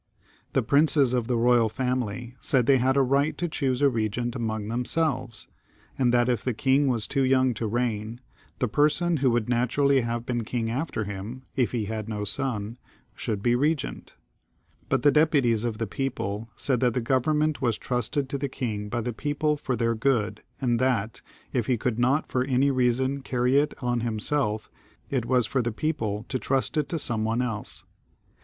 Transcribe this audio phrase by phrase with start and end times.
[0.53, 4.35] The princes of the royal family said they had a right to choose a regent
[4.35, 5.47] among themselves,
[5.95, 8.19] and that if the king was too yoimg to reign,
[8.57, 12.79] the person who would naturally have been king after him, if he had no son,
[13.13, 14.01] should be 224 CHARLES VIIL [CH.
[14.01, 14.85] regent.
[14.89, 18.89] But the deputies of the people said that the government was trusted to the king
[18.89, 21.21] by the people for their good, and that,
[21.53, 24.71] if he could not for any reason carry it on himself,
[25.11, 27.83] it was for the people to trust it to some one else.